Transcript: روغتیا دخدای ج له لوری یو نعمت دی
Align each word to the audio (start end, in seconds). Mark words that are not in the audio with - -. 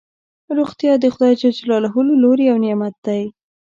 روغتیا 0.57 0.93
دخدای 1.05 1.33
ج 1.39 1.41
له 1.69 1.77
لوری 2.21 2.45
یو 2.51 2.57
نعمت 2.65 2.95
دی 3.05 3.23